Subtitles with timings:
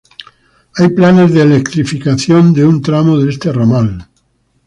[0.77, 4.09] Hay planes de electrificación de un tramo de este ramal.